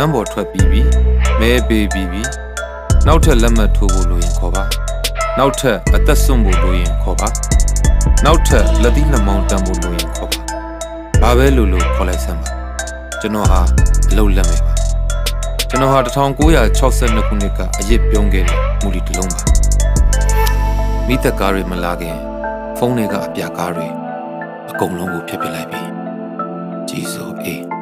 [0.00, 0.82] မ်းပေါ်ထွက်ပြီးပြီ
[1.40, 2.22] မဲပေးပြီးပြီ
[3.06, 4.64] နောက်ထပ်လက်မှတ်ထိုးဖို့လိုရင်ခေါ်ပါ
[5.38, 7.28] နောက်ထပ်အသက်ဆွန့်ဖို့လိုရင်ခေါ်ပါ
[8.24, 10.40] နောက်ထပ်လက်သီးနှမောင်းတန်းဖို့လိုရင်ခေါ်ပါ
[11.22, 12.48] ဘာပဲလို့လို့ခေါ်လိုက်စမ်းပါ
[13.20, 13.60] ကျွန်တော်ဟာ
[14.10, 14.72] အလုပ်လက်မဲ့ပါ
[15.68, 19.42] ကျွန်တော်ဟာ1962ခုနှစ်ကအရစ်ပြုံးခဲ့တဲ့မူလီတစ်လုံးပါ
[21.06, 22.16] မိသက်ကားတွေမလာခင်
[22.78, 23.86] ဖုန်းတွေကအပြာကားတွေ
[24.70, 25.82] အကုန်လုံးကိုဖျက်ပစ်လိုက်ပြီ
[26.88, 27.77] ကြည်စိုးအေး